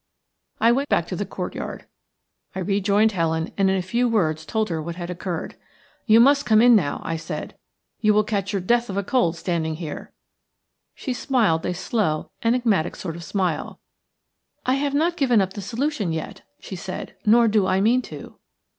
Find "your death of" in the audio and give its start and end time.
8.51-9.05